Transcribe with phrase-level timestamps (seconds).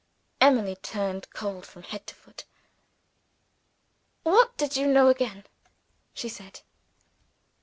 [0.41, 2.45] Emily turned cold from head to foot.
[4.23, 5.43] "What did you know again?"
[6.11, 6.61] she said.